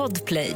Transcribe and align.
Podplay. 0.00 0.54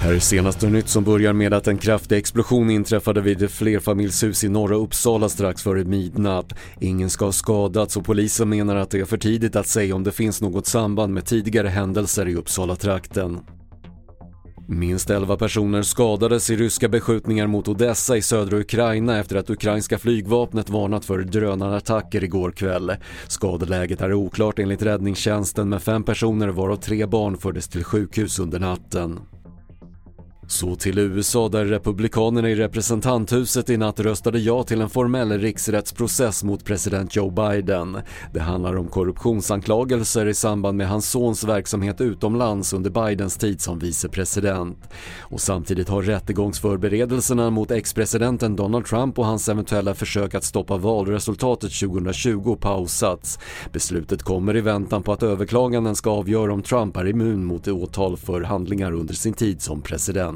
Här 0.00 0.12
är 0.12 0.18
senaste 0.18 0.66
nytt 0.66 0.88
som 0.88 1.04
börjar 1.04 1.32
med 1.32 1.54
att 1.54 1.68
en 1.68 1.78
kraftig 1.78 2.18
explosion 2.18 2.70
inträffade 2.70 3.20
vid 3.20 3.42
ett 3.42 3.50
flerfamiljshus 3.50 4.44
i 4.44 4.48
norra 4.48 4.76
Uppsala 4.76 5.28
strax 5.28 5.62
före 5.62 5.84
midnatt. 5.84 6.52
Ingen 6.80 7.10
ska 7.10 7.24
ha 7.24 7.32
skadats 7.32 7.96
och 7.96 8.04
polisen 8.04 8.48
menar 8.48 8.76
att 8.76 8.90
det 8.90 9.00
är 9.00 9.04
för 9.04 9.18
tidigt 9.18 9.56
att 9.56 9.66
säga 9.66 9.94
om 9.94 10.04
det 10.04 10.12
finns 10.12 10.40
något 10.40 10.66
samband 10.66 11.14
med 11.14 11.24
tidigare 11.24 11.68
händelser 11.68 12.28
i 12.28 12.34
Uppsala-trakten. 12.34 13.40
Minst 14.68 15.10
11 15.10 15.36
personer 15.36 15.82
skadades 15.82 16.50
i 16.50 16.56
ryska 16.56 16.88
beskjutningar 16.88 17.46
mot 17.46 17.68
Odessa 17.68 18.16
i 18.16 18.22
södra 18.22 18.58
Ukraina 18.58 19.18
efter 19.18 19.36
att 19.36 19.50
ukrainska 19.50 19.98
flygvapnet 19.98 20.70
varnat 20.70 21.04
för 21.04 21.18
drönarattacker 21.18 22.24
igår 22.24 22.50
kväll. 22.50 22.96
Skadeläget 23.28 24.00
är 24.00 24.12
oklart 24.12 24.58
enligt 24.58 24.82
räddningstjänsten 24.82 25.68
men 25.68 25.80
fem 25.80 26.04
personer 26.04 26.48
varav 26.48 26.76
tre 26.76 27.06
barn 27.06 27.36
fördes 27.36 27.68
till 27.68 27.84
sjukhus 27.84 28.38
under 28.38 28.58
natten. 28.58 29.20
Så 30.48 30.76
till 30.76 30.98
USA 30.98 31.48
där 31.48 31.64
republikanerna 31.64 32.50
i 32.50 32.54
representanthuset 32.54 33.70
i 33.70 33.76
natt 33.76 34.00
röstade 34.00 34.38
ja 34.38 34.62
till 34.62 34.80
en 34.80 34.88
formell 34.88 35.32
riksrättsprocess 35.40 36.44
mot 36.44 36.64
president 36.64 37.16
Joe 37.16 37.30
Biden. 37.30 37.98
Det 38.32 38.40
handlar 38.40 38.76
om 38.76 38.88
korruptionsanklagelser 38.88 40.26
i 40.26 40.34
samband 40.34 40.78
med 40.78 40.88
hans 40.88 41.10
sons 41.10 41.44
verksamhet 41.44 42.00
utomlands 42.00 42.72
under 42.72 42.90
Bidens 42.90 43.36
tid 43.36 43.60
som 43.60 43.78
vicepresident. 43.78 44.78
Och 45.20 45.40
samtidigt 45.40 45.88
har 45.88 46.02
rättegångsförberedelserna 46.02 47.50
mot 47.50 47.70
ex-presidenten 47.70 48.56
Donald 48.56 48.86
Trump 48.86 49.18
och 49.18 49.26
hans 49.26 49.48
eventuella 49.48 49.94
försök 49.94 50.34
att 50.34 50.44
stoppa 50.44 50.76
valresultatet 50.76 51.72
2020 51.80 52.56
pausats. 52.60 53.38
Beslutet 53.72 54.22
kommer 54.22 54.56
i 54.56 54.60
väntan 54.60 55.02
på 55.02 55.12
att 55.12 55.22
överklaganden 55.22 55.96
ska 55.96 56.10
avgöra 56.10 56.52
om 56.52 56.62
Trump 56.62 56.96
är 56.96 57.08
immun 57.08 57.44
mot 57.44 57.68
åtal 57.68 58.16
för 58.16 58.40
handlingar 58.40 58.92
under 58.92 59.14
sin 59.14 59.32
tid 59.32 59.62
som 59.62 59.82
president. 59.82 60.35